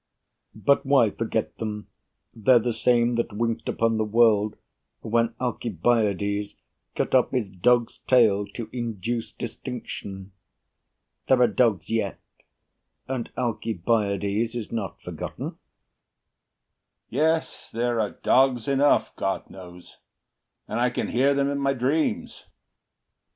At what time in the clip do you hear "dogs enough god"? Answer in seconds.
18.23-19.51